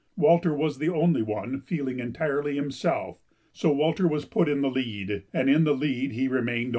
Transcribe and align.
Walter 0.17 0.51
was 0.55 0.79
the 0.79 0.89
only 0.89 1.21
one 1.21 1.61
feeling 1.61 1.99
entirely 1.99 2.55
himself, 2.55 3.19
so 3.53 3.71
Walter 3.71 4.07
was 4.07 4.25
put 4.25 4.49
in 4.49 4.61
the 4.61 4.71
lead 4.71 5.25
and 5.31 5.47
in 5.47 5.63
the 5.63 5.75
lead 5.77 6.13
he 6.13 6.27
remained 6.27 6.63
all 6.65 6.69
day. 6.69 6.69